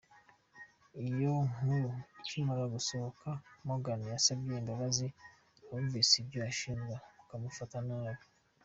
Iyo 1.05 1.33
nkuru 1.51 1.89
ikimara 2.21 2.63
gusohoka, 2.75 3.27
Morgan 3.65 4.01
yasabye 4.13 4.51
imbabazi 4.61 5.07
abumvise 5.61 6.13
ibyo 6.21 6.39
ashinjwa 6.49 6.95
bakamufata 7.19 7.77
nabi. 7.87 8.25